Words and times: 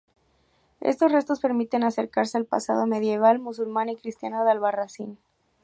Estos 0.79 1.11
restos 1.11 1.39
permiten 1.39 1.83
acercarse 1.83 2.35
al 2.35 2.47
pasado 2.47 2.87
medieval, 2.87 3.37
musulmán 3.37 3.87
y 3.89 3.97
cristiano 3.97 4.43
de 4.43 4.49
Albarracín. 4.49 5.19